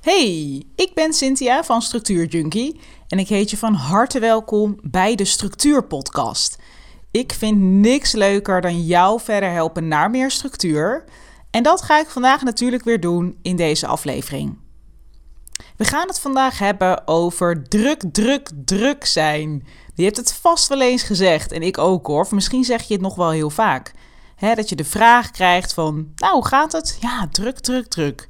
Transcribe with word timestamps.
Hey, 0.00 0.62
ik 0.74 0.94
ben 0.94 1.12
Cynthia 1.12 1.64
van 1.64 1.82
Structuur 1.82 2.26
Junkie 2.26 2.80
en 3.08 3.18
ik 3.18 3.28
heet 3.28 3.50
je 3.50 3.56
van 3.56 3.74
harte 3.74 4.18
welkom 4.18 4.78
bij 4.82 5.14
de 5.14 5.24
Structuur 5.24 5.84
Podcast. 5.84 6.58
Ik 7.10 7.32
vind 7.32 7.60
niks 7.60 8.12
leuker 8.12 8.60
dan 8.60 8.84
jou 8.84 9.20
verder 9.20 9.50
helpen 9.50 9.88
naar 9.88 10.10
meer 10.10 10.30
structuur. 10.30 11.04
En 11.50 11.62
dat 11.62 11.82
ga 11.82 11.98
ik 11.98 12.08
vandaag 12.08 12.42
natuurlijk 12.42 12.84
weer 12.84 13.00
doen 13.00 13.38
in 13.42 13.56
deze 13.56 13.86
aflevering. 13.86 14.58
We 15.76 15.84
gaan 15.84 16.06
het 16.06 16.20
vandaag 16.20 16.58
hebben 16.58 17.06
over 17.06 17.68
druk, 17.68 18.02
druk, 18.12 18.50
druk 18.64 19.04
zijn. 19.04 19.66
Je 19.94 20.04
hebt 20.04 20.16
het 20.16 20.32
vast 20.32 20.68
wel 20.68 20.80
eens 20.80 21.02
gezegd 21.02 21.52
en 21.52 21.62
ik 21.62 21.78
ook 21.78 22.06
hoor. 22.06 22.20
Of 22.20 22.30
misschien 22.30 22.64
zeg 22.64 22.82
je 22.82 22.92
het 22.92 23.02
nog 23.02 23.14
wel 23.14 23.30
heel 23.30 23.50
vaak. 23.50 23.92
dat 24.38 24.68
je 24.68 24.76
de 24.76 24.84
vraag 24.84 25.30
krijgt 25.30 25.74
van, 25.74 26.12
nou 26.14 26.34
hoe 26.34 26.46
gaat 26.46 26.72
het? 26.72 26.98
Ja, 27.00 27.28
druk, 27.30 27.58
druk, 27.58 27.86
druk. 27.86 28.26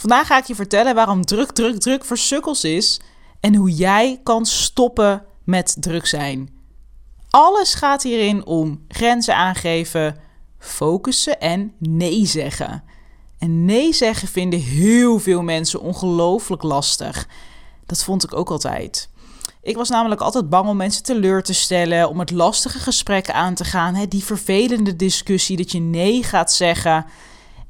Vandaag 0.00 0.26
ga 0.26 0.38
ik 0.38 0.44
je 0.44 0.54
vertellen 0.54 0.94
waarom 0.94 1.24
druk, 1.24 1.50
druk, 1.50 1.80
druk 1.80 2.04
voor 2.04 2.18
sukkels 2.18 2.64
is 2.64 3.00
en 3.40 3.54
hoe 3.54 3.70
jij 3.70 4.20
kan 4.22 4.46
stoppen 4.46 5.24
met 5.44 5.76
druk 5.80 6.06
zijn. 6.06 6.50
Alles 7.30 7.74
gaat 7.74 8.02
hierin 8.02 8.46
om 8.46 8.84
grenzen 8.88 9.36
aangeven, 9.36 10.16
focussen 10.58 11.40
en 11.40 11.72
nee 11.78 12.26
zeggen. 12.26 12.84
En 13.38 13.64
nee 13.64 13.92
zeggen 13.92 14.28
vinden 14.28 14.60
heel 14.60 15.18
veel 15.18 15.42
mensen 15.42 15.80
ongelooflijk 15.80 16.62
lastig. 16.62 17.28
Dat 17.86 18.04
vond 18.04 18.24
ik 18.24 18.34
ook 18.34 18.50
altijd. 18.50 19.08
Ik 19.62 19.76
was 19.76 19.88
namelijk 19.88 20.20
altijd 20.20 20.48
bang 20.48 20.68
om 20.68 20.76
mensen 20.76 21.02
teleur 21.02 21.42
te 21.42 21.54
stellen, 21.54 22.08
om 22.08 22.18
het 22.18 22.30
lastige 22.30 22.78
gesprek 22.78 23.30
aan 23.30 23.54
te 23.54 23.64
gaan, 23.64 23.94
hè, 23.94 24.08
die 24.08 24.24
vervelende 24.24 24.96
discussie 24.96 25.56
dat 25.56 25.72
je 25.72 25.80
nee 25.80 26.22
gaat 26.22 26.52
zeggen. 26.52 27.06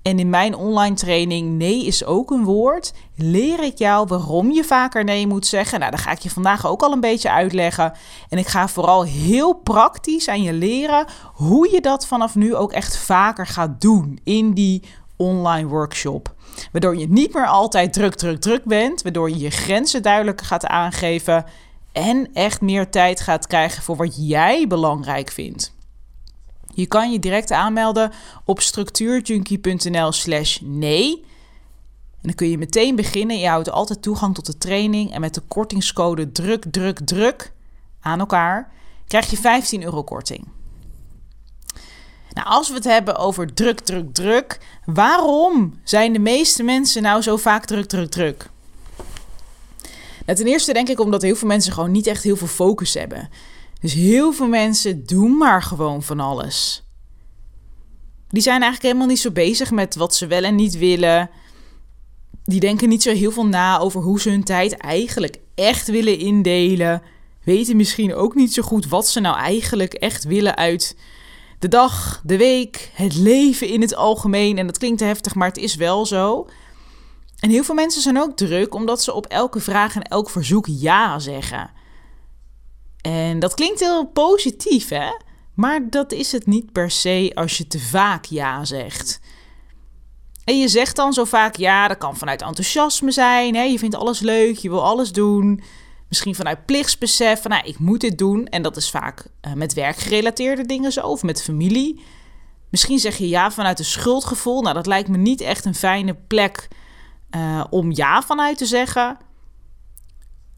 En 0.03 0.19
in 0.19 0.31
mijn 0.31 0.55
online 0.55 0.95
training 0.95 1.51
Nee 1.51 1.87
is 1.87 2.05
ook 2.05 2.31
een 2.31 2.45
woord. 2.45 2.93
Leer 3.17 3.63
ik 3.65 3.79
jou 3.79 4.07
waarom 4.07 4.51
je 4.51 4.65
vaker 4.65 5.05
nee 5.05 5.27
moet 5.27 5.47
zeggen. 5.47 5.79
Nou, 5.79 5.91
dat 5.91 6.01
ga 6.01 6.11
ik 6.11 6.19
je 6.19 6.31
vandaag 6.31 6.67
ook 6.67 6.83
al 6.83 6.93
een 6.93 7.01
beetje 7.01 7.31
uitleggen. 7.31 7.93
En 8.29 8.39
ik 8.39 8.47
ga 8.47 8.69
vooral 8.69 9.05
heel 9.05 9.53
praktisch 9.53 10.29
aan 10.29 10.43
je 10.43 10.53
leren 10.53 11.07
hoe 11.35 11.71
je 11.73 11.81
dat 11.81 12.07
vanaf 12.07 12.35
nu 12.35 12.55
ook 12.55 12.73
echt 12.73 12.97
vaker 12.97 13.47
gaat 13.47 13.81
doen 13.81 14.21
in 14.25 14.53
die 14.53 14.83
online 15.17 15.69
workshop. 15.69 16.35
Waardoor 16.73 16.97
je 16.97 17.09
niet 17.09 17.35
meer 17.35 17.47
altijd 17.47 17.93
druk, 17.93 18.15
druk, 18.15 18.41
druk 18.41 18.65
bent. 18.65 19.03
Waardoor 19.03 19.31
je 19.31 19.39
je 19.39 19.51
grenzen 19.51 20.03
duidelijker 20.03 20.47
gaat 20.47 20.67
aangeven. 20.67 21.45
En 21.93 22.29
echt 22.33 22.61
meer 22.61 22.91
tijd 22.91 23.21
gaat 23.21 23.47
krijgen 23.47 23.83
voor 23.83 23.97
wat 23.97 24.29
jij 24.29 24.67
belangrijk 24.67 25.31
vindt. 25.31 25.79
Je 26.81 26.87
kan 26.87 27.13
je 27.13 27.19
direct 27.19 27.53
aanmelden 27.53 28.13
op 28.45 28.61
structuurjunkie.nl 28.61 30.13
slash 30.13 30.59
nee. 30.63 31.25
En 32.13 32.27
dan 32.29 32.35
kun 32.35 32.49
je 32.49 32.59
meteen 32.59 32.97
beginnen. 32.97 33.39
Je 33.39 33.49
houdt 33.49 33.71
altijd 33.71 34.03
toegang 34.03 34.35
tot 34.35 34.47
de 34.47 34.59
training. 34.59 35.13
En 35.13 35.21
met 35.21 35.35
de 35.35 35.41
kortingscode 35.49 36.33
druk, 36.33 36.65
druk, 36.71 37.01
druk 37.05 37.53
aan 38.01 38.19
elkaar 38.19 38.73
krijg 39.07 39.31
je 39.31 39.37
15 39.37 39.83
euro 39.83 40.03
korting. 40.03 40.49
Nou, 42.33 42.49
als 42.49 42.69
we 42.69 42.75
het 42.75 42.85
hebben 42.85 43.17
over 43.17 43.55
druk, 43.55 43.81
druk, 43.81 44.15
druk. 44.15 44.59
Waarom 44.85 45.81
zijn 45.85 46.13
de 46.13 46.19
meeste 46.19 46.63
mensen 46.63 47.03
nou 47.03 47.23
zo 47.23 47.37
vaak 47.37 47.65
druk, 47.65 47.87
druk, 47.87 48.11
druk? 48.11 48.51
Nou, 50.27 50.39
ten 50.39 50.47
eerste 50.47 50.73
denk 50.73 50.89
ik 50.89 51.01
omdat 51.01 51.23
heel 51.23 51.37
veel 51.37 51.49
mensen 51.49 51.73
gewoon 51.73 51.91
niet 51.91 52.07
echt 52.07 52.23
heel 52.23 52.37
veel 52.37 52.47
focus 52.47 52.95
hebben. 52.95 53.29
Dus 53.81 53.93
heel 53.93 54.33
veel 54.33 54.49
mensen 54.49 55.07
doen 55.07 55.37
maar 55.37 55.63
gewoon 55.63 56.03
van 56.03 56.21
alles. 56.21 56.85
Die 58.29 58.43
zijn 58.43 58.63
eigenlijk 58.63 58.83
helemaal 58.83 59.07
niet 59.07 59.21
zo 59.21 59.31
bezig 59.31 59.71
met 59.71 59.95
wat 59.95 60.15
ze 60.15 60.27
wel 60.27 60.43
en 60.43 60.55
niet 60.55 60.79
willen. 60.79 61.31
Die 62.45 62.61
denken 62.61 62.89
niet 62.89 63.03
zo 63.03 63.13
heel 63.13 63.31
veel 63.31 63.47
na 63.47 63.79
over 63.79 64.01
hoe 64.01 64.21
ze 64.21 64.31
hun 64.31 64.45
tijd 64.45 64.77
eigenlijk 64.77 65.37
echt 65.55 65.89
willen 65.89 66.19
indelen. 66.19 67.03
Weten 67.45 67.77
misschien 67.77 68.15
ook 68.15 68.35
niet 68.35 68.55
zo 68.55 68.63
goed 68.63 68.89
wat 68.89 69.09
ze 69.09 69.21
nou 69.21 69.37
eigenlijk 69.37 69.95
echt 69.95 70.25
willen 70.25 70.57
uit 70.57 70.97
de 71.59 71.69
dag, 71.69 72.21
de 72.25 72.37
week, 72.37 72.91
het 72.95 73.15
leven 73.15 73.69
in 73.69 73.81
het 73.81 73.95
algemeen. 73.95 74.59
En 74.59 74.67
dat 74.67 74.79
klinkt 74.79 75.01
heftig, 75.01 75.35
maar 75.35 75.49
het 75.49 75.57
is 75.57 75.75
wel 75.75 76.07
zo. 76.07 76.49
En 77.39 77.51
heel 77.51 77.65
veel 77.65 77.75
mensen 77.75 78.03
zijn 78.03 78.19
ook 78.19 78.37
druk 78.37 78.75
omdat 78.75 79.03
ze 79.03 79.13
op 79.13 79.27
elke 79.27 79.61
vraag 79.61 79.95
en 79.95 80.03
elk 80.03 80.31
verzoek 80.31 80.67
ja 80.69 81.19
zeggen. 81.19 81.71
En 83.03 83.39
dat 83.39 83.55
klinkt 83.55 83.81
heel 83.81 84.07
positief, 84.07 84.89
hè? 84.89 85.11
Maar 85.55 85.91
dat 85.91 86.13
is 86.13 86.33
het 86.33 86.47
niet 86.47 86.73
per 86.73 86.91
se 86.91 87.31
als 87.35 87.59
je 87.59 87.67
te 87.67 87.79
vaak 87.79 88.25
ja 88.25 88.65
zegt. 88.65 89.21
En 90.45 90.59
je 90.59 90.69
zegt 90.69 90.97
dan 90.97 91.13
zo 91.13 91.25
vaak 91.25 91.57
ja, 91.57 91.89
dat 91.89 91.99
kan 91.99 92.17
vanuit 92.17 92.43
enthousiasme 92.43 93.11
zijn. 93.11 93.55
Hè? 93.55 93.63
Je 93.63 93.79
vindt 93.79 93.95
alles 93.95 94.21
leuk, 94.21 94.57
je 94.57 94.69
wil 94.69 94.85
alles 94.85 95.13
doen. 95.13 95.63
Misschien 96.09 96.35
vanuit 96.35 96.67
plichtsbesef 96.67 97.43
van 97.43 97.51
nou, 97.51 97.67
ik 97.67 97.79
moet 97.79 98.01
dit 98.01 98.19
doen. 98.19 98.47
En 98.47 98.63
dat 98.63 98.77
is 98.77 98.91
vaak 98.91 99.27
uh, 99.47 99.53
met 99.53 99.75
werkgerelateerde 99.75 100.67
dingen 100.67 100.93
zo, 100.93 101.01
of 101.01 101.23
met 101.23 101.43
familie. 101.43 102.05
Misschien 102.71 102.99
zeg 102.99 103.17
je 103.17 103.29
ja 103.29 103.51
vanuit 103.51 103.79
een 103.79 103.85
schuldgevoel. 103.85 104.63
Nou, 104.63 104.75
dat 104.75 104.87
lijkt 104.87 105.09
me 105.09 105.17
niet 105.17 105.41
echt 105.41 105.65
een 105.65 105.75
fijne 105.75 106.15
plek 106.27 106.69
uh, 107.37 107.65
om 107.71 107.93
ja 107.93 108.23
vanuit 108.23 108.59
te 108.59 108.67
zeggen. 108.67 109.19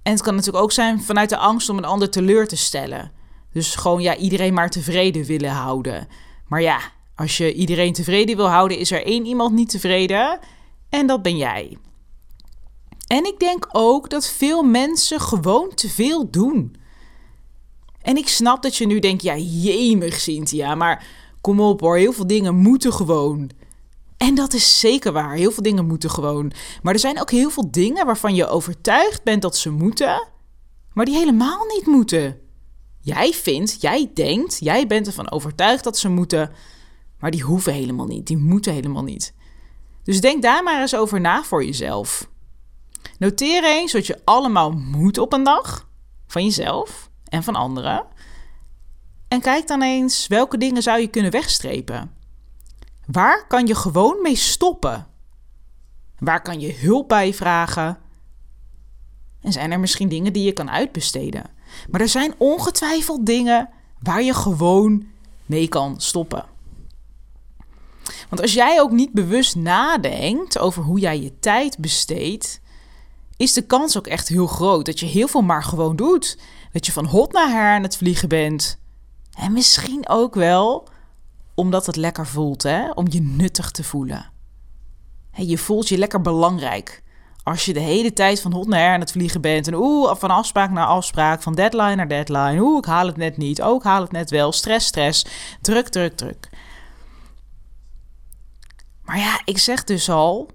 En 0.03 0.13
het 0.13 0.23
kan 0.23 0.35
natuurlijk 0.35 0.65
ook 0.65 0.73
zijn 0.73 1.03
vanuit 1.03 1.29
de 1.29 1.37
angst 1.37 1.69
om 1.69 1.79
een 1.79 1.85
ander 1.85 2.11
teleur 2.11 2.49
te 2.49 2.57
stellen. 2.57 3.13
Dus 3.53 3.75
gewoon 3.75 4.03
ja, 4.03 4.17
iedereen 4.17 4.55
maar 4.55 4.71
tevreden 4.71 5.25
willen 5.25 5.51
houden. 5.51 6.09
Maar 6.47 6.63
ja, 6.63 6.81
als 7.15 7.37
je 7.37 7.55
iedereen 7.55 7.93
tevreden 7.93 8.37
wil 8.37 8.49
houden, 8.49 8.79
is 8.79 8.91
er 8.91 9.07
één 9.07 9.27
iemand 9.27 9.53
niet 9.55 9.71
tevreden. 9.71 10.39
En 10.89 11.07
dat 11.07 11.23
ben 11.23 11.37
jij. 11.37 11.79
En 13.07 13.25
ik 13.25 13.39
denk 13.39 13.69
ook 13.73 14.11
dat 14.11 14.29
veel 14.29 14.63
mensen 14.63 15.21
gewoon 15.21 15.75
te 15.75 15.89
veel 15.89 16.31
doen. 16.31 16.77
En 18.03 18.17
ik 18.17 18.29
snap 18.29 18.63
dat 18.63 18.77
je 18.77 18.87
nu 18.87 18.99
denkt, 18.99 19.23
ja, 19.23 19.37
jemig 19.37 20.21
Cynthia, 20.21 20.75
maar 20.75 21.07
kom 21.41 21.61
op 21.61 21.81
hoor, 21.81 21.97
heel 21.97 22.13
veel 22.13 22.27
dingen 22.27 22.55
moeten 22.55 22.93
gewoon. 22.93 23.51
En 24.23 24.35
dat 24.35 24.53
is 24.53 24.81
zeker 24.81 25.13
waar. 25.13 25.35
Heel 25.35 25.51
veel 25.51 25.63
dingen 25.63 25.87
moeten 25.87 26.11
gewoon. 26.11 26.53
Maar 26.83 26.93
er 26.95 27.01
zijn 27.01 27.21
ook 27.21 27.31
heel 27.31 27.51
veel 27.51 27.71
dingen 27.71 28.07
waarvan 28.07 28.35
je 28.35 28.47
overtuigd 28.47 29.23
bent 29.23 29.43
dat 29.43 29.57
ze 29.57 29.71
moeten, 29.71 30.29
maar 30.93 31.05
die 31.05 31.17
helemaal 31.17 31.65
niet 31.67 31.87
moeten. 31.87 32.41
Jij 33.01 33.33
vindt, 33.33 33.81
jij 33.81 34.11
denkt, 34.15 34.59
jij 34.61 34.87
bent 34.87 35.07
ervan 35.07 35.31
overtuigd 35.31 35.85
dat 35.85 35.99
ze 35.99 36.09
moeten, 36.09 36.53
maar 37.19 37.31
die 37.31 37.43
hoeven 37.43 37.73
helemaal 37.73 38.07
niet. 38.07 38.27
Die 38.27 38.37
moeten 38.37 38.73
helemaal 38.73 39.03
niet. 39.03 39.35
Dus 40.03 40.21
denk 40.21 40.43
daar 40.43 40.63
maar 40.63 40.81
eens 40.81 40.97
over 40.97 41.21
na 41.21 41.43
voor 41.43 41.65
jezelf. 41.65 42.29
Noteer 43.19 43.65
eens 43.65 43.93
wat 43.93 44.07
je 44.07 44.21
allemaal 44.25 44.71
moet 44.71 45.19
op 45.19 45.33
een 45.33 45.45
dag 45.45 45.89
van 46.27 46.45
jezelf 46.45 47.11
en 47.25 47.43
van 47.43 47.55
anderen. 47.55 48.07
En 49.29 49.41
kijk 49.41 49.67
dan 49.67 49.83
eens 49.83 50.27
welke 50.27 50.59
dingen 50.59 50.83
zou 50.83 51.01
je 51.01 51.09
kunnen 51.09 51.31
wegstrepen. 51.31 52.22
Waar 53.07 53.47
kan 53.47 53.67
je 53.67 53.75
gewoon 53.75 54.23
mee 54.23 54.37
stoppen? 54.37 55.07
Waar 56.19 56.43
kan 56.43 56.61
je 56.61 56.75
hulp 56.75 57.09
bij 57.09 57.35
vragen? 57.35 57.99
En 59.41 59.53
zijn 59.53 59.73
er 59.73 59.81
misschien 59.81 60.09
dingen 60.09 60.33
die 60.33 60.45
je 60.45 60.53
kan 60.53 60.71
uitbesteden? 60.71 61.51
Maar 61.91 62.01
er 62.01 62.09
zijn 62.09 62.35
ongetwijfeld 62.39 63.27
dingen 63.27 63.69
waar 64.01 64.23
je 64.23 64.35
gewoon 64.35 65.07
mee 65.47 65.69
kan 65.69 66.01
stoppen. 66.01 66.45
Want 68.29 68.41
als 68.43 68.53
jij 68.53 68.81
ook 68.81 68.91
niet 68.91 69.13
bewust 69.13 69.57
nadenkt 69.57 70.59
over 70.59 70.83
hoe 70.83 70.99
jij 70.99 71.21
je 71.21 71.39
tijd 71.39 71.79
besteedt, 71.79 72.61
is 73.37 73.53
de 73.53 73.67
kans 73.67 73.99
ook 73.99 74.07
echt 74.07 74.29
heel 74.29 74.47
groot 74.47 74.87
dat 74.87 75.01
je 75.01 75.07
heel 75.07 75.29
veel 75.29 75.43
maar 75.43 75.65
gewoon 75.65 75.97
doet. 75.97 76.39
Dat 76.73 76.87
je 76.87 76.93
van 76.93 77.05
hot 77.05 77.33
naar 77.33 77.51
her 77.51 77.75
aan 77.75 77.83
het 77.83 77.97
vliegen 77.97 78.29
bent. 78.29 78.79
En 79.39 79.53
misschien 79.53 80.09
ook 80.09 80.35
wel 80.35 80.89
omdat 81.55 81.87
het 81.87 81.97
lekker 81.97 82.27
voelt, 82.27 82.63
hè? 82.63 82.91
om 82.91 83.07
je 83.11 83.21
nuttig 83.21 83.71
te 83.71 83.85
voelen. 83.85 84.31
je 85.33 85.59
voelt 85.59 85.89
je 85.89 85.99
lekker 85.99 86.21
belangrijk. 86.21 87.03
Als 87.45 87.65
je 87.65 87.73
de 87.73 87.81
hele 87.81 88.13
tijd 88.13 88.41
van 88.41 88.53
hot 88.53 88.67
naar 88.67 88.81
her 88.81 88.93
aan 88.93 89.01
het 89.01 89.13
vliegen 89.13 89.41
bent. 89.41 89.67
En 89.67 89.75
oeh, 89.75 90.15
van 90.15 90.31
afspraak 90.31 90.71
naar 90.71 90.87
afspraak, 90.87 91.43
van 91.43 91.55
deadline 91.55 91.95
naar 91.95 92.09
deadline. 92.09 92.61
Oeh, 92.61 92.79
ik 92.79 92.85
haal 92.85 93.07
het 93.07 93.17
net 93.17 93.37
niet. 93.37 93.63
Ook 93.63 93.85
haal 93.85 94.01
het 94.01 94.13
net 94.13 94.31
wel. 94.31 94.53
Stress, 94.53 94.87
stress. 94.87 95.27
Druk, 95.61 95.89
druk, 95.89 96.17
druk. 96.17 96.49
Maar 99.05 99.19
ja, 99.19 99.41
ik 99.45 99.59
zeg 99.59 99.85
dus 99.85 100.11
al, 100.11 100.51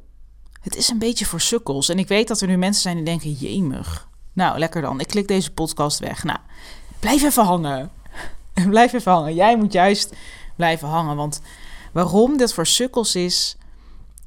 het 0.62 0.76
is 0.76 0.90
een 0.90 1.00
beetje 1.00 1.26
voor 1.26 1.42
sukkels. 1.42 1.90
En 1.90 2.00
ik 2.00 2.08
weet 2.08 2.28
dat 2.28 2.42
er 2.42 2.48
nu 2.48 2.58
mensen 2.58 2.82
zijn 2.82 2.96
die 2.96 3.06
denken, 3.06 3.32
jemig. 3.32 4.08
Nou, 4.34 4.60
lekker 4.60 4.82
dan. 4.82 5.00
Ik 5.00 5.08
klik 5.08 5.28
deze 5.28 5.52
podcast 5.52 6.00
weg. 6.00 6.24
Nou, 6.24 6.40
blijf 7.00 7.24
even 7.24 7.44
hangen. 7.46 7.92
blijf 8.70 8.94
even 8.94 9.12
hangen. 9.12 9.36
Jij 9.36 9.58
moet 9.58 9.74
juist 9.74 10.16
blijven 10.58 10.88
hangen. 10.88 11.16
Want 11.16 11.42
waarom 11.94 12.38
dit 12.38 12.54
voor 12.54 12.68
sukkels 12.68 13.16
is. 13.16 13.58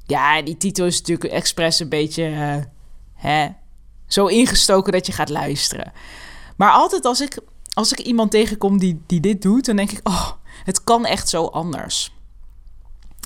Ja, 0.05 0.41
die 0.41 0.57
titel 0.57 0.85
is 0.85 0.97
natuurlijk 0.97 1.33
expres 1.33 1.79
een 1.79 1.89
beetje. 1.89 2.29
Uh, 2.29 2.55
hè, 3.15 3.47
zo 4.07 4.25
ingestoken 4.25 4.91
dat 4.91 5.05
je 5.05 5.11
gaat 5.11 5.29
luisteren. 5.29 5.91
Maar 6.55 6.71
altijd 6.71 7.05
als 7.05 7.21
ik, 7.21 7.39
als 7.73 7.91
ik 7.91 7.99
iemand 7.99 8.31
tegenkom 8.31 8.77
die, 8.77 9.01
die 9.07 9.19
dit 9.19 9.41
doet, 9.41 9.65
dan 9.65 9.75
denk 9.75 9.91
ik: 9.91 9.99
oh, 10.03 10.31
het 10.63 10.83
kan 10.83 11.05
echt 11.05 11.29
zo 11.29 11.45
anders. 11.45 12.13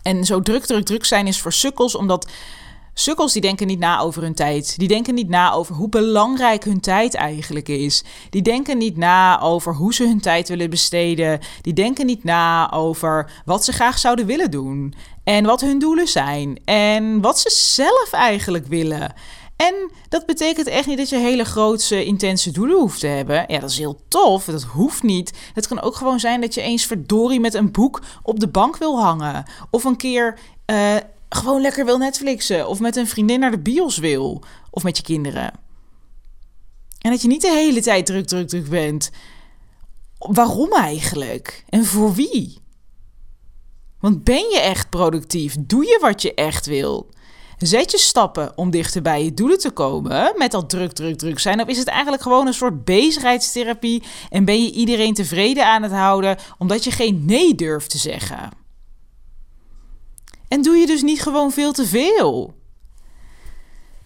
En 0.01 0.25
zo 0.25 0.42
druk, 0.42 0.66
druk, 0.66 0.86
druk 0.86 1.06
zijn 1.06 1.28
is 1.28 1.42
voor 1.42 1.54
sukkels, 1.54 1.96
omdat 1.96 2.31
Sukkels 2.97 3.33
die 3.33 3.42
denken 3.42 3.68
niet 3.68 3.80
na 3.80 4.00
over 4.00 4.21
hun 4.21 4.33
tijd. 4.33 4.77
Die 4.77 4.88
denken 4.88 5.13
niet 5.13 5.30
na 5.30 5.51
over 5.51 5.75
hoe 5.75 5.89
belangrijk 5.89 6.63
hun 6.63 6.80
tijd 6.80 7.13
eigenlijk 7.13 7.68
is. 7.68 8.03
Die 8.30 8.42
denken 8.42 8.77
niet 8.77 8.97
na 8.97 9.42
over 9.42 9.75
hoe 9.75 9.94
ze 9.94 10.03
hun 10.07 10.21
tijd 10.21 10.50
willen 10.50 10.69
besteden. 10.69 11.39
Die 11.62 11.74
denken 11.74 12.06
niet 12.06 12.24
na 12.24 12.71
over 12.71 13.42
wat 13.45 13.65
ze 13.65 13.71
graag 13.71 13.97
zouden 13.97 14.25
willen 14.25 14.51
doen. 14.51 14.94
En 15.24 15.45
wat 15.45 15.62
hun 15.62 15.80
doelen 15.80 16.07
zijn. 16.07 16.59
En 16.65 17.21
wat 17.21 17.39
ze 17.39 17.50
zelf 17.50 18.12
eigenlijk 18.12 18.65
willen. 18.68 19.13
En 19.56 19.91
dat 20.09 20.25
betekent 20.25 20.68
echt 20.68 20.88
niet 20.88 20.98
dat 20.98 21.09
je 21.09 21.18
hele 21.18 21.45
grootse, 21.45 22.06
intense 22.06 22.51
doelen 22.51 22.77
hoeft 22.77 23.00
te 23.00 23.07
hebben. 23.07 23.45
Ja, 23.48 23.59
dat 23.59 23.69
is 23.69 23.77
heel 23.77 24.00
tof. 24.07 24.45
Dat 24.45 24.63
hoeft 24.63 25.03
niet. 25.03 25.33
Het 25.53 25.68
kan 25.68 25.81
ook 25.81 25.95
gewoon 25.95 26.19
zijn 26.19 26.41
dat 26.41 26.53
je 26.53 26.62
eens 26.62 26.86
verdorie 26.86 27.39
met 27.39 27.53
een 27.53 27.71
boek 27.71 28.01
op 28.24 28.39
de 28.39 28.48
bank 28.48 28.77
wil 28.77 29.00
hangen. 29.00 29.45
Of 29.71 29.83
een 29.83 29.98
keer 29.98 30.39
uh, 30.71 30.95
gewoon 31.36 31.62
lekker 31.62 31.86
wil 31.86 31.98
Netflixen. 31.98 32.68
Of 32.68 32.80
met 32.80 32.96
een 32.96 33.08
vriendin 33.08 33.40
naar 33.40 33.52
de 33.52 33.60
bios 33.60 33.98
wil. 33.98 34.44
Of 34.70 34.84
met 34.84 34.98
je 34.98 35.04
kinderen. 35.04 35.52
En 37.02 37.12
dat 37.12 37.22
je 37.22 37.28
niet 37.28 37.42
de 37.42 37.52
hele 37.52 37.82
tijd 37.82 38.06
druk, 38.06 38.26
druk, 38.26 38.48
druk 38.48 38.70
bent. 38.70 39.12
Waarom 40.18 40.74
eigenlijk? 40.74 41.64
En 41.70 41.86
voor 41.86 42.14
wie? 42.14 42.58
Want 44.00 44.24
ben 44.24 44.50
je 44.50 44.60
echt 44.60 44.90
productief? 44.90 45.56
Doe 45.60 45.86
je 45.86 45.98
wat 46.02 46.22
je 46.22 46.34
echt 46.34 46.66
wil? 46.66 47.10
Zet 47.58 47.92
je 47.92 47.98
stappen 47.98 48.58
om 48.58 48.70
dichter 48.70 49.02
bij 49.02 49.24
je 49.24 49.34
doelen 49.34 49.60
te 49.60 49.72
komen 49.72 50.34
met 50.38 50.52
dat 50.52 50.70
druk, 50.70 50.92
druk, 50.92 51.18
druk 51.18 51.40
zijn? 51.40 51.62
Of 51.62 51.68
is 51.68 51.78
het 51.78 51.88
eigenlijk 51.88 52.24
gewoon 52.24 52.48
een 52.48 52.54
soort 52.54 52.86
bezigheidstherapie 52.86 54.04
en 54.30 54.46
ben 54.46 54.64
je 54.64 54.72
iedereen 54.72 55.14
tevreden 55.14 55.66
aan 55.66 55.84
het 55.84 55.92
houden 55.92 56.38
omdat 56.58 56.84
je 56.84 56.92
geen 56.92 57.26
nee 57.26 57.56
durft 57.56 57.90
te 57.90 57.98
zeggen? 57.98 58.50
En 60.47 60.62
doe 60.62 60.75
je 60.75 60.86
dus 60.86 61.01
niet 61.01 61.21
gewoon 61.21 61.51
veel 61.51 61.71
te 61.71 61.86
veel? 61.86 62.53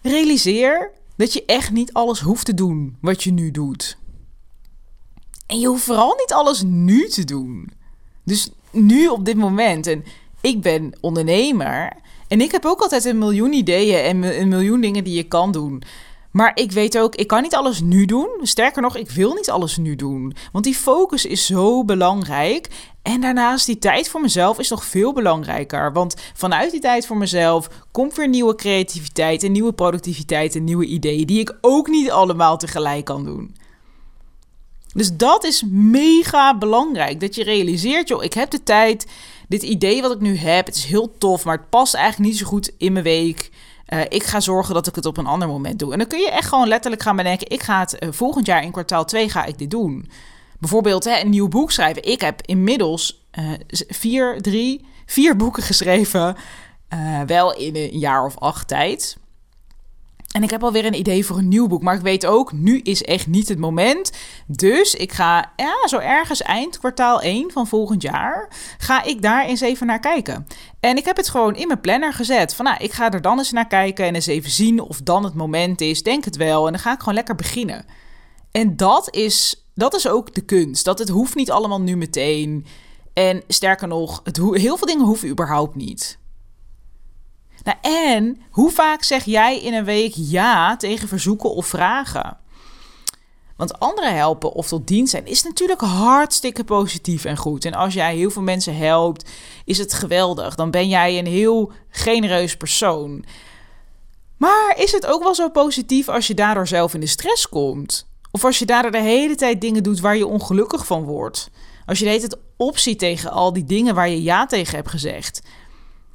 Realiseer 0.02 0.92
dat 1.16 1.34
je 1.34 1.46
echt 1.46 1.72
niet 1.72 1.94
alles 1.94 2.20
hoeft 2.20 2.46
te 2.46 2.54
doen 2.54 2.98
wat 3.02 3.24
je 3.24 3.32
nu 3.32 3.52
doet. 3.52 3.98
En 5.48 5.60
je 5.60 5.68
hoeft 5.68 5.84
vooral 5.84 6.16
niet 6.16 6.34
alles 6.34 6.64
nu 6.66 7.08
te 7.08 7.24
doen. 7.24 7.70
Dus 8.24 8.50
nu 8.72 9.08
op 9.08 9.26
dit 9.26 9.38
moment. 9.38 9.88
En 9.88 10.04
ik 10.42 10.62
ben 10.62 10.92
ondernemer. 11.02 11.94
En 12.28 12.42
ik 12.42 12.52
heb 12.52 12.66
ook 12.66 12.82
altijd 12.82 13.06
een 13.06 13.18
miljoen 13.18 13.54
ideeën 13.54 14.00
en 14.00 14.40
een 14.40 14.48
miljoen 14.48 14.82
dingen 14.82 15.04
die 15.04 15.16
je 15.16 15.24
kan 15.24 15.52
doen. 15.52 15.84
Maar 16.32 16.52
ik 16.54 16.72
weet 16.72 16.98
ook, 16.98 17.16
ik 17.16 17.28
kan 17.28 17.42
niet 17.42 17.56
alles 17.56 17.82
nu 17.82 18.06
doen. 18.06 18.30
Sterker 18.42 18.82
nog, 18.82 18.96
ik 18.96 19.10
wil 19.10 19.34
niet 19.34 19.50
alles 19.50 19.78
nu 19.78 19.96
doen. 19.96 20.36
Want 20.52 20.64
die 20.64 20.76
focus 20.76 21.26
is 21.26 21.46
zo 21.46 21.86
belangrijk. 21.86 22.68
En 23.02 23.22
daarnaast, 23.22 23.66
die 23.66 23.78
tijd 23.80 24.10
voor 24.10 24.22
mezelf 24.22 24.60
is 24.60 24.70
nog 24.70 24.86
veel 24.86 25.14
belangrijker. 25.14 25.94
Want 25.94 26.16
vanuit 26.34 26.72
die 26.72 26.80
tijd 26.80 27.06
voor 27.06 27.18
mezelf 27.18 27.70
komt 27.92 28.16
weer 28.16 28.28
nieuwe 28.28 28.56
creativiteit 28.56 29.44
en 29.44 29.52
nieuwe 29.52 29.74
productiviteit 29.74 30.56
en 30.56 30.64
nieuwe 30.64 30.86
ideeën. 30.86 31.28
Die 31.28 31.40
ik 31.40 31.58
ook 31.62 31.88
niet 31.88 32.12
allemaal 32.12 32.58
tegelijk 32.58 33.06
kan 33.06 33.24
doen. 33.24 33.56
Dus 34.94 35.16
dat 35.18 35.44
is 35.44 35.64
mega 35.70 36.58
belangrijk. 36.58 37.20
Dat 37.20 37.36
je 37.36 37.44
realiseert, 37.44 38.08
joh, 38.08 38.24
ik 38.24 38.34
heb 38.34 38.50
de 38.50 38.64
tijd. 38.64 39.08
Dit 39.48 39.64
idee 39.64 40.02
wat 40.02 40.12
ik 40.12 40.20
nu 40.20 40.38
heb, 40.38 40.66
het 40.66 40.76
is 40.76 40.86
heel 40.86 41.18
tof, 41.18 41.46
maar 41.46 41.58
het 41.58 41.70
past 41.70 41.94
eigenlijk 41.94 42.30
niet 42.30 42.40
zo 42.40 42.46
goed 42.46 42.72
in 42.78 42.92
mijn 42.92 43.04
week. 43.04 43.50
Uh, 43.94 44.02
ik 44.10 44.24
ga 44.24 44.40
zorgen 44.40 44.74
dat 44.74 44.88
ik 44.88 44.96
het 44.96 45.06
op 45.06 45.18
een 45.18 45.26
ander 45.26 45.48
moment 45.48 45.80
doe. 45.80 45.92
En 45.92 45.98
dan 45.98 46.08
kun 46.08 46.20
je 46.20 46.32
echt 46.32 46.48
gewoon 46.48 46.68
letterlijk 46.68 47.04
gaan 47.04 47.16
bedenken: 47.16 47.50
ik 47.50 47.64
ga 47.64 47.80
het 47.80 47.96
uh, 48.00 48.10
volgend 48.12 48.46
jaar 48.46 48.64
in 48.64 48.72
kwartaal 48.72 49.06
2 49.06 49.30
ga 49.30 49.46
ik 49.46 49.58
dit 49.58 49.72
doen. 49.72 50.10
Bijvoorbeeld 50.60 51.04
hè, 51.04 51.20
een 51.20 51.30
nieuw 51.30 51.48
boek 51.48 51.72
schrijven. 51.72 52.04
Ik 52.04 52.22
heb 52.22 52.42
inmiddels 52.42 53.28
uh, 53.40 53.52
vier, 53.88 54.42
drie, 54.42 54.86
vier 55.06 55.36
boeken 55.36 55.64
geschreven. 55.64 56.36
wel 57.26 57.56
in 57.56 57.76
een 57.76 58.00
jaar 58.00 58.26
of 58.26 58.38
acht 58.38 58.68
tijd. 58.68 59.18
En 60.30 60.44
ik 60.44 60.50
heb 60.50 60.64
alweer 60.64 60.86
een 60.86 61.00
idee 61.00 61.26
voor 61.26 61.38
een 61.38 61.48
nieuw 61.48 61.68
boek. 61.68 61.82
Maar 61.82 61.96
ik 61.96 62.02
weet 62.02 62.26
ook, 62.26 62.52
nu 62.52 62.80
is 62.80 63.04
echt 63.04 63.28
niet 63.28 63.48
het 63.48 63.58
moment. 63.58 64.12
Dus 64.48 64.96
ik 64.96 65.12
ga 65.12 65.52
ja, 65.56 65.88
zo 65.88 65.98
ergens 65.98 66.42
eind 66.42 66.80
kwartaal 66.80 67.22
1 67.22 67.52
van 67.52 67.68
volgend 67.68 68.02
jaar... 68.02 68.50
ga 68.78 69.04
ik 69.04 69.22
daar 69.22 69.46
eens 69.46 69.62
even 69.62 69.88
naar 69.88 70.00
kijken. 70.00 70.48
En 70.80 70.98
ik 70.98 71.06
heb 71.06 71.18
het 71.18 71.30
gewoon 71.30 71.56
in 71.56 71.68
mijn 71.68 71.80
planner 71.80 72.14
gezet. 72.14 72.56
Van 72.56 72.66
nou, 72.66 72.78
ik 72.84 72.92
ga 72.92 73.12
er 73.12 73.22
dan 73.22 73.38
eens 73.38 73.52
naar 73.52 73.68
kijken 73.68 74.06
en 74.06 74.16
eens 74.16 74.28
even 74.28 74.52
zien 74.52 74.82
of 74.82 75.02
dan 75.02 75.24
het 75.24 75.34
moment 75.34 75.82
is. 75.82 76.04
Denk 76.04 76.26
het 76.26 76.36
wel. 76.36 76.66
En 76.66 76.72
dan 76.72 76.82
ga 76.82 76.94
ik 76.94 77.00
gewoon 77.00 77.14
lekker 77.14 77.36
beginnen. 77.36 77.86
En 78.52 78.76
dat 78.76 79.16
is, 79.16 79.66
dat 79.74 79.94
is 79.96 80.08
ook 80.08 80.34
de 80.34 80.42
kunst. 80.42 80.86
Dat 80.86 81.00
het 81.00 81.10
hoeft 81.10 81.36
niet 81.36 81.52
allemaal 81.52 81.82
nu 81.82 81.98
meteen. 81.98 82.66
En 83.14 83.44
sterker 83.48 83.88
nog, 83.88 84.22
het 84.24 84.38
heel 84.38 84.78
veel 84.78 84.88
dingen 84.88 85.06
hoeven 85.06 85.30
überhaupt 85.30 85.76
niet. 85.76 86.20
Nou, 87.64 87.78
en 87.82 88.42
hoe 88.50 88.72
vaak 88.72 89.04
zeg 89.04 89.26
jij 89.26 89.60
in 89.60 89.74
een 89.74 89.86
week 89.86 90.14
ja 90.16 90.78
tegen 90.78 91.08
verzoeken 91.08 91.54
of 91.54 91.66
vragen? 91.68 92.38
Want 93.60 93.80
anderen 93.80 94.16
helpen 94.16 94.52
of 94.52 94.68
tot 94.68 94.88
dienst 94.88 95.12
zijn 95.12 95.26
is 95.26 95.44
natuurlijk 95.44 95.82
hartstikke 95.82 96.64
positief 96.64 97.26
en 97.26 97.38
goed. 97.38 97.66
En 97.66 97.74
als 97.74 97.94
jij 97.94 98.16
heel 98.16 98.30
veel 98.30 98.42
mensen 98.42 98.78
helpt, 98.78 99.30
is 99.66 99.78
het 99.78 99.94
geweldig. 99.94 100.56
Dan 100.56 100.72
ben 100.72 100.88
jij 100.88 101.20
een 101.20 101.28
heel 101.28 101.72
genereus 101.90 102.58
persoon. 102.58 103.26
Maar 104.38 104.74
is 104.78 104.92
het 104.92 105.06
ook 105.06 105.24
wel 105.24 105.36
zo 105.36 105.50
positief 105.50 106.10
als 106.10 106.28
je 106.28 106.34
daardoor 106.34 106.68
zelf 106.68 106.94
in 106.94 107.00
de 107.00 107.08
stress 107.08 107.50
komt? 107.50 108.08
Of 108.32 108.46
als 108.46 108.60
je 108.60 108.66
daardoor 108.66 108.92
de 108.92 109.02
hele 109.02 109.36
tijd 109.36 109.62
dingen 109.62 109.84
doet 109.84 110.00
waar 110.00 110.18
je 110.18 110.28
ongelukkig 110.28 110.86
van 110.86 111.04
wordt? 111.04 111.50
Als 111.86 112.00
je 112.00 112.04
de 112.04 112.10
hele 112.10 112.28
tijd 112.28 112.42
opziet 112.58 113.00
tegen 113.00 113.32
al 113.32 113.54
die 113.54 113.64
dingen 113.64 113.96
waar 113.96 114.10
je 114.10 114.24
ja 114.24 114.46
tegen 114.46 114.76
hebt 114.76 114.90
gezegd. 114.90 115.42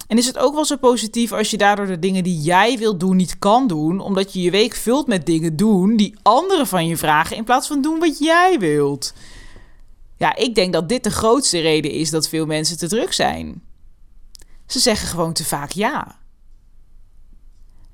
En 0.07 0.19
is 0.19 0.27
het 0.27 0.39
ook 0.39 0.55
wel 0.55 0.65
zo 0.65 0.77
positief 0.77 1.33
als 1.33 1.51
je 1.51 1.57
daardoor 1.57 1.87
de 1.87 1.99
dingen 1.99 2.25
die 2.25 2.41
jij 2.41 2.79
wilt 2.79 3.01
doen 3.01 3.17
niet 3.17 3.39
kan 3.39 3.67
doen, 3.67 4.01
omdat 4.01 4.33
je 4.33 4.43
je 4.43 4.51
week 4.51 4.75
vult 4.75 5.07
met 5.07 5.27
dingen 5.27 5.57
doen 5.57 5.97
die 5.97 6.17
anderen 6.23 6.67
van 6.67 6.87
je 6.87 6.97
vragen 6.97 7.37
in 7.37 7.45
plaats 7.45 7.67
van 7.67 7.83
doen 7.83 7.99
wat 7.99 8.19
jij 8.19 8.59
wilt? 8.59 9.15
Ja, 10.17 10.37
ik 10.37 10.55
denk 10.55 10.73
dat 10.73 10.89
dit 10.89 11.05
de 11.05 11.11
grootste 11.11 11.59
reden 11.59 11.91
is 11.91 12.11
dat 12.11 12.29
veel 12.29 12.47
mensen 12.47 12.79
te 12.79 12.89
druk 12.89 13.13
zijn. 13.13 13.63
Ze 14.67 14.79
zeggen 14.79 15.09
gewoon 15.09 15.33
te 15.33 15.45
vaak 15.45 15.71
ja. 15.71 16.19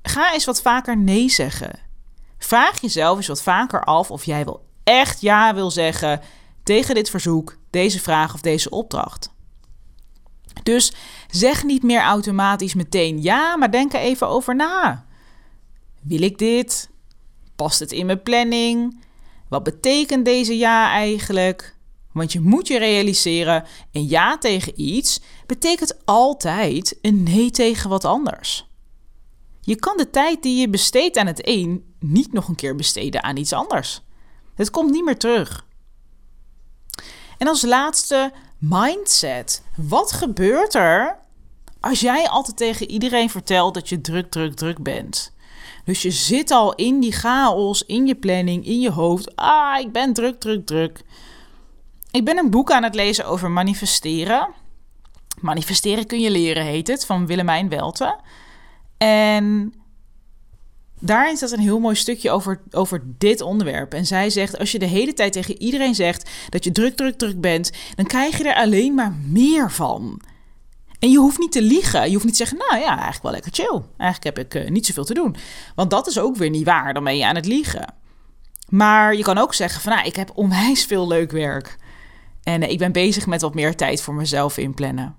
Ga 0.01 0.33
eens 0.33 0.45
wat 0.45 0.61
vaker 0.61 0.97
nee 0.97 1.29
zeggen. 1.29 1.79
Vraag 2.37 2.81
jezelf 2.81 3.17
eens 3.17 3.27
wat 3.27 3.41
vaker 3.41 3.83
af 3.83 4.11
of 4.11 4.23
jij 4.23 4.45
wel 4.45 4.65
echt 4.83 5.21
ja 5.21 5.53
wil 5.53 5.71
zeggen 5.71 6.21
tegen 6.63 6.95
dit 6.95 7.09
verzoek, 7.09 7.57
deze 7.69 7.99
vraag 7.99 8.33
of 8.33 8.41
deze 8.41 8.69
opdracht. 8.69 9.30
Dus 10.71 10.93
zeg 11.29 11.63
niet 11.63 11.83
meer 11.83 12.01
automatisch 12.01 12.73
meteen 12.73 13.21
ja, 13.21 13.57
maar 13.57 13.71
denk 13.71 13.93
er 13.93 13.99
even 13.99 14.27
over 14.27 14.55
na. 14.55 15.05
Wil 16.01 16.21
ik 16.21 16.37
dit? 16.37 16.89
Past 17.55 17.79
het 17.79 17.91
in 17.91 18.05
mijn 18.05 18.23
planning? 18.23 19.03
Wat 19.49 19.63
betekent 19.63 20.25
deze 20.25 20.57
ja 20.57 20.91
eigenlijk? 20.91 21.75
Want 22.11 22.31
je 22.31 22.39
moet 22.39 22.67
je 22.67 22.77
realiseren: 22.77 23.65
een 23.91 24.07
ja 24.07 24.37
tegen 24.37 24.81
iets 24.81 25.21
betekent 25.45 26.05
altijd 26.05 26.97
een 27.01 27.23
nee 27.23 27.51
tegen 27.51 27.89
wat 27.89 28.05
anders. 28.05 28.69
Je 29.61 29.75
kan 29.75 29.97
de 29.97 30.09
tijd 30.09 30.43
die 30.43 30.59
je 30.59 30.69
besteedt 30.69 31.17
aan 31.17 31.27
het 31.27 31.47
een 31.47 31.93
niet 31.99 32.33
nog 32.33 32.47
een 32.47 32.55
keer 32.55 32.75
besteden 32.75 33.23
aan 33.23 33.37
iets 33.37 33.53
anders. 33.53 34.01
Het 34.55 34.69
komt 34.69 34.91
niet 34.91 35.05
meer 35.05 35.17
terug. 35.17 35.65
En 37.37 37.47
als 37.47 37.61
laatste 37.61 38.33
mindset. 38.61 39.63
Wat 39.75 40.11
gebeurt 40.11 40.73
er 40.73 41.17
als 41.79 41.99
jij 41.99 42.29
altijd 42.29 42.57
tegen 42.57 42.89
iedereen 42.89 43.29
vertelt 43.29 43.73
dat 43.73 43.89
je 43.89 44.01
druk, 44.01 44.31
druk, 44.31 44.55
druk 44.55 44.83
bent? 44.83 45.33
Dus 45.85 46.01
je 46.01 46.11
zit 46.11 46.51
al 46.51 46.75
in 46.75 46.99
die 46.99 47.11
chaos, 47.11 47.83
in 47.85 48.07
je 48.07 48.15
planning, 48.15 48.65
in 48.65 48.79
je 48.79 48.91
hoofd. 48.91 49.35
Ah, 49.35 49.79
ik 49.79 49.91
ben 49.91 50.13
druk, 50.13 50.39
druk, 50.39 50.65
druk. 50.65 51.01
Ik 52.11 52.25
ben 52.25 52.37
een 52.37 52.49
boek 52.49 52.71
aan 52.71 52.83
het 52.83 52.95
lezen 52.95 53.25
over 53.25 53.51
manifesteren. 53.51 54.47
Manifesteren 55.39 56.05
kun 56.05 56.19
je 56.19 56.31
leren, 56.31 56.63
heet 56.63 56.87
het, 56.87 57.05
van 57.05 57.25
Willemijn 57.25 57.69
Welte. 57.69 58.19
En 58.97 59.73
daarin 61.01 61.37
staat 61.37 61.51
een 61.51 61.59
heel 61.59 61.79
mooi 61.79 61.95
stukje 61.95 62.31
over, 62.31 62.61
over 62.71 63.03
dit 63.17 63.41
onderwerp. 63.41 63.93
En 63.93 64.05
zij 64.05 64.29
zegt: 64.29 64.57
Als 64.57 64.71
je 64.71 64.79
de 64.79 64.85
hele 64.85 65.13
tijd 65.13 65.33
tegen 65.33 65.61
iedereen 65.61 65.95
zegt 65.95 66.29
dat 66.49 66.63
je 66.63 66.71
druk, 66.71 66.95
druk, 66.95 67.17
druk 67.17 67.41
bent, 67.41 67.71
dan 67.95 68.05
krijg 68.05 68.37
je 68.37 68.49
er 68.49 68.55
alleen 68.55 68.93
maar 68.93 69.13
meer 69.27 69.71
van. 69.71 70.21
En 70.99 71.11
je 71.11 71.17
hoeft 71.17 71.39
niet 71.39 71.51
te 71.51 71.61
liegen. 71.61 72.05
Je 72.05 72.11
hoeft 72.11 72.25
niet 72.25 72.37
te 72.37 72.45
zeggen: 72.45 72.57
Nou 72.57 72.81
ja, 72.81 72.89
eigenlijk 72.89 73.23
wel 73.23 73.31
lekker 73.31 73.51
chill. 73.53 73.81
Eigenlijk 73.97 74.35
heb 74.35 74.45
ik 74.45 74.63
uh, 74.63 74.69
niet 74.69 74.85
zoveel 74.85 75.05
te 75.05 75.13
doen. 75.13 75.35
Want 75.75 75.89
dat 75.89 76.07
is 76.07 76.19
ook 76.19 76.35
weer 76.35 76.49
niet 76.49 76.65
waar. 76.65 76.93
Dan 76.93 77.03
ben 77.03 77.17
je 77.17 77.25
aan 77.25 77.35
het 77.35 77.45
liegen. 77.45 77.93
Maar 78.69 79.15
je 79.15 79.23
kan 79.23 79.37
ook 79.37 79.53
zeggen: 79.53 79.81
van, 79.81 79.91
Nou, 79.91 80.05
ik 80.05 80.15
heb 80.15 80.31
onwijs 80.33 80.85
veel 80.85 81.07
leuk 81.07 81.31
werk. 81.31 81.77
En 82.43 82.61
uh, 82.61 82.69
ik 82.69 82.77
ben 82.77 82.91
bezig 82.91 83.25
met 83.25 83.41
wat 83.41 83.55
meer 83.55 83.75
tijd 83.75 84.01
voor 84.01 84.13
mezelf 84.13 84.57
inplannen. 84.57 85.15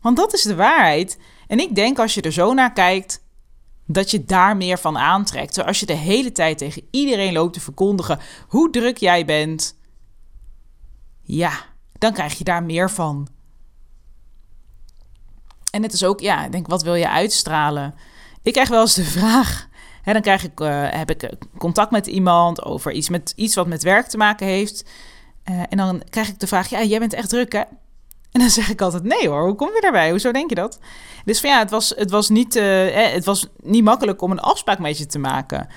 Want 0.00 0.16
dat 0.16 0.34
is 0.34 0.42
de 0.42 0.54
waarheid. 0.54 1.18
En 1.46 1.60
ik 1.60 1.74
denk 1.74 1.98
als 1.98 2.14
je 2.14 2.20
er 2.20 2.32
zo 2.32 2.54
naar 2.54 2.72
kijkt, 2.72 3.24
dat 3.86 4.10
je 4.10 4.24
daar 4.24 4.56
meer 4.56 4.78
van 4.78 4.98
aantrekt. 4.98 5.54
Zoals 5.54 5.68
als 5.68 5.80
je 5.80 5.86
de 5.86 5.92
hele 5.92 6.32
tijd 6.32 6.58
tegen 6.58 6.88
iedereen 6.90 7.32
loopt 7.32 7.52
te 7.52 7.60
verkondigen 7.60 8.18
hoe 8.48 8.70
druk 8.70 8.96
jij 8.96 9.24
bent, 9.24 9.78
ja, 11.22 11.52
dan 11.92 12.12
krijg 12.12 12.38
je 12.38 12.44
daar 12.44 12.62
meer 12.62 12.90
van. 12.90 13.28
En 15.70 15.82
het 15.82 15.92
is 15.92 16.04
ook, 16.04 16.20
ja, 16.20 16.44
ik 16.44 16.52
denk, 16.52 16.66
wat 16.66 16.82
wil 16.82 16.94
je 16.94 17.08
uitstralen? 17.08 17.94
Ik 18.42 18.52
krijg 18.52 18.68
wel 18.68 18.80
eens 18.80 18.94
de 18.94 19.04
vraag. 19.04 19.68
Hè, 20.02 20.12
dan 20.12 20.22
krijg 20.22 20.44
ik, 20.44 20.60
uh, 20.60 20.88
heb 20.90 21.10
ik 21.10 21.32
contact 21.58 21.90
met 21.90 22.06
iemand 22.06 22.64
over 22.64 22.92
iets, 22.92 23.08
met, 23.08 23.32
iets 23.36 23.54
wat 23.54 23.66
met 23.66 23.82
werk 23.82 24.06
te 24.06 24.16
maken 24.16 24.46
heeft. 24.46 24.84
Uh, 25.50 25.62
en 25.68 25.76
dan 25.76 26.02
krijg 26.10 26.28
ik 26.28 26.38
de 26.38 26.46
vraag: 26.46 26.68
Ja, 26.68 26.82
jij 26.82 26.98
bent 26.98 27.12
echt 27.12 27.28
druk, 27.28 27.52
hè? 27.52 27.62
En 28.36 28.42
dan 28.42 28.50
zeg 28.50 28.70
ik 28.70 28.80
altijd: 28.80 29.02
Nee 29.02 29.28
hoor, 29.28 29.44
hoe 29.44 29.54
kom 29.54 29.68
je 29.74 29.80
daarbij? 29.80 30.10
Hoezo 30.10 30.32
denk 30.32 30.48
je 30.48 30.54
dat? 30.54 30.78
Dus 31.24 31.40
van 31.40 31.50
ja, 31.50 31.58
het 31.58 31.70
was, 31.70 31.92
het 31.96 32.10
was, 32.10 32.28
niet, 32.28 32.56
uh, 32.56 32.94
het 33.12 33.24
was 33.24 33.46
niet 33.62 33.84
makkelijk 33.84 34.22
om 34.22 34.30
een 34.30 34.40
afspraak 34.40 34.78
met 34.78 34.98
je 34.98 35.06
te 35.06 35.18
maken. 35.18 35.68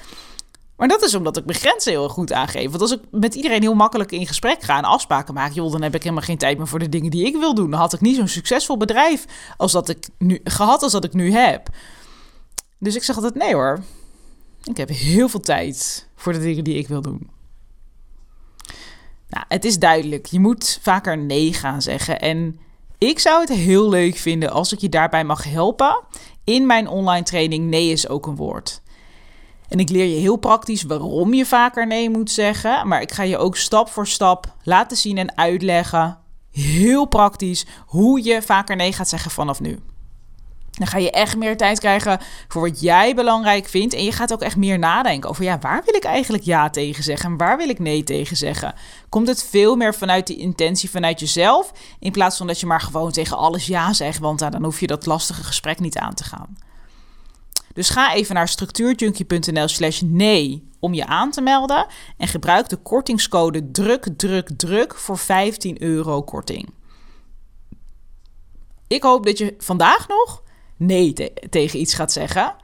Maar 0.76 0.88
dat 0.88 1.04
is 1.04 1.16
omdat 1.16 1.38
ik 1.38 1.46
mijn 1.46 1.58
grenzen 1.58 1.92
heel 1.92 2.10
goed 2.10 2.34
aangeef. 2.34 2.70
Want 2.70 2.82
als 2.82 2.92
ik 2.92 3.00
met 3.12 3.36
iedereen 3.36 3.62
heel 3.62 3.74
makkelijk 3.74 4.12
in 4.12 4.28
gesprek 4.28 4.64
ga 4.64 4.78
en 4.78 4.84
afspraken 4.84 5.34
maak, 5.34 5.52
joh, 5.52 5.72
dan 5.72 5.82
heb 5.82 5.96
ik 5.96 6.04
helemaal 6.04 6.24
geen 6.24 6.38
tijd 6.38 6.58
meer 6.58 6.68
voor 6.68 6.80
de 6.80 6.90
dingen 6.90 7.12
die 7.12 7.26
ik 7.26 7.36
wil 7.36 7.54
doen. 7.54 7.72
Dan 7.72 7.80
had 7.80 7.94
ik 7.94 8.02
niet 8.02 8.16
zo'n 8.16 8.28
succesvol 8.28 8.78
bedrijf 8.78 9.26
als 9.58 9.72
dat 9.72 9.90
ik 9.90 10.08
nu 10.18 10.40
gehad 10.44 10.84
als 10.84 10.92
dat 10.92 11.04
ik 11.04 11.14
nu 11.14 11.32
heb. 11.32 11.70
Dus 12.78 12.96
ik 12.96 13.04
zeg 13.04 13.16
altijd 13.16 13.36
nee 13.36 13.54
hoor. 13.54 13.80
Ik 14.64 14.78
heb 14.78 14.90
heel 14.90 15.30
veel 15.30 15.40
tijd 15.40 16.08
voor 16.16 16.34
de 16.34 16.40
dingen 16.40 16.64
die 16.64 16.78
ik 16.78 16.88
wil 16.88 17.02
doen. 17.02 17.30
Nou, 19.30 19.46
het 19.48 19.66
is 19.66 19.80
duidelijk. 19.80 20.26
Je 20.26 20.40
moet 20.40 20.80
vaker 20.82 21.18
nee 21.18 21.54
gaan 21.54 21.82
zeggen. 21.82 22.20
En 22.20 22.60
ik 22.98 23.20
zou 23.20 23.40
het 23.40 23.50
heel 23.50 23.90
leuk 23.90 24.18
vinden 24.18 24.52
als 24.52 24.74
ik 24.74 24.80
je 24.80 24.90
daarbij 24.90 25.24
mag 25.24 25.44
helpen. 25.44 26.04
In 26.44 26.66
mijn 26.66 26.88
online 26.88 27.26
training 27.26 27.66
Nee 27.66 27.92
is 27.92 28.08
ook 28.08 28.28
een 28.28 28.36
woord. 28.36 28.82
En 29.68 29.80
ik 29.80 29.90
leer 29.90 30.06
je 30.06 30.20
heel 30.20 30.36
praktisch 30.36 30.84
waarom 30.84 31.34
je 31.34 31.46
vaker 31.46 31.88
nee 31.88 32.10
moet 32.10 32.32
zeggen. 32.32 32.88
Maar 32.88 33.02
ik 33.02 33.12
ga 33.12 33.24
je 33.24 33.38
ook 33.38 33.58
stap 33.58 33.90
voor 33.90 34.08
stap 34.08 34.56
laten 34.64 34.98
zien 34.98 35.18
en 35.18 35.38
uitleggen. 35.38 36.18
Heel 36.52 37.06
praktisch 37.06 37.66
hoe 37.86 38.24
je 38.24 38.42
vaker 38.42 38.76
nee 38.76 38.94
gaat 38.94 39.10
zeggen 39.10 39.32
vanaf 39.32 39.60
nu. 39.60 39.80
Dan 40.72 40.88
ga 40.88 40.98
je 40.98 41.12
echt 41.12 41.38
meer 41.38 41.58
tijd 41.58 41.80
krijgen 41.80 42.20
voor 42.48 42.62
wat 42.62 42.82
jij 42.82 43.16
belangrijk 43.16 43.68
vindt. 43.68 43.94
En 43.94 44.04
je 44.04 44.12
gaat 44.12 44.34
ook 44.34 44.42
echt 44.42 44.56
meer 44.56 44.80
nadenken 44.80 45.30
over, 45.30 45.44
ja, 45.44 45.60
waar 45.60 45.84
wil 45.86 45.96
ik 45.96 46.04
eigenlijk 46.04 46.44
ja 46.44 46.70
tegen 46.70 47.04
zeggen 47.04 47.30
en 47.32 47.38
waar 47.38 47.58
wil 47.58 47.70
ik 47.70 47.80
nee 47.80 48.04
tegen 48.04 48.38
zeggen? 48.38 48.74
Komt 49.10 49.28
het 49.28 49.44
veel 49.44 49.76
meer 49.76 49.96
vanuit 49.96 50.28
die 50.28 50.38
intentie 50.38 50.90
vanuit 50.90 51.20
jezelf, 51.20 51.72
in 52.00 52.12
plaats 52.12 52.38
van 52.38 52.48
dat 52.48 52.60
je 52.60 52.66
maar 52.66 52.82
gewoon 52.82 53.12
tegen 53.12 53.38
alles 53.38 53.66
ja 53.66 53.94
zegt, 53.94 54.20
want 54.20 54.40
dan 54.40 54.64
hoef 54.64 54.80
je 54.80 54.88
dat 54.88 55.06
lastige 55.06 55.44
gesprek 55.44 55.80
niet 55.80 55.98
aan 55.98 56.14
te 56.14 56.24
gaan. 56.24 56.58
Dus 57.74 57.90
ga 57.90 58.14
even 58.14 58.36
naar 58.36 58.48
structuurjunkie.nl 58.48 59.68
slash 59.68 60.02
nee 60.02 60.68
om 60.80 60.94
je 60.94 61.06
aan 61.06 61.32
te 61.32 61.42
melden 61.42 61.88
en 62.18 62.28
gebruik 62.28 62.70
de 62.70 62.76
kortingscode 62.76 63.72
druk 63.72 64.08
druk 64.18 64.50
druk 64.58 64.96
voor 64.96 65.18
15 65.18 65.82
euro 65.84 66.22
korting. 66.22 66.70
Ik 68.88 69.04
hoop 69.04 69.26
dat 69.26 69.38
je 69.38 69.56
vandaag 69.58 70.08
nog 70.08 70.44
nee 70.80 71.14
tegen 71.50 71.80
iets 71.80 71.94
gaat 71.94 72.12
zeggen. 72.12 72.56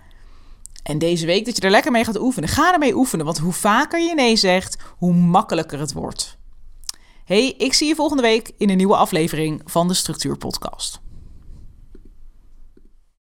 En 0.84 0.98
deze 0.98 1.26
week 1.26 1.46
dat 1.46 1.56
je 1.56 1.62
er 1.62 1.70
lekker 1.70 1.92
mee 1.92 2.06
gaat 2.06 2.20
oefenen. 2.20 2.50
Ga 2.50 2.74
ermee 2.74 2.96
oefenen, 2.96 3.26
want 3.26 3.38
hoe 3.38 3.54
vaker 3.54 4.00
je 4.00 4.14
nee 4.14 4.36
zegt, 4.36 4.78
hoe 4.98 5.14
makkelijker 5.14 5.80
het 5.80 5.94
wordt. 5.94 6.38
Hey, 7.26 7.54
ik 7.58 7.74
zie 7.74 7.88
je 7.88 7.96
volgende 7.96 8.22
week 8.22 8.52
in 8.58 8.70
een 8.70 8.78
nieuwe 8.78 8.96
aflevering 8.96 9.62
van 9.66 9.88
de 9.88 9.94
Structuur 9.94 10.38
Podcast. 10.38 11.02